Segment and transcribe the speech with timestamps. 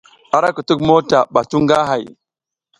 [0.35, 2.03] A ra kutuk mota ɓa cu nga hay.